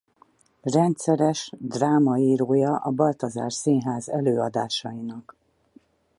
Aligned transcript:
Rendszeres 0.61 1.53
drámaírója 1.57 2.75
a 2.75 2.91
Baltazár 2.91 3.53
Színház 3.53 4.09
előadásainak. 4.09 5.35